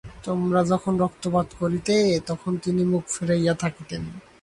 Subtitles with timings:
[0.23, 1.95] তোমরা যখন রক্তপাত করিতে
[2.27, 4.03] তখন তিনি মুখ ফিরাইয়া থাকিতেন।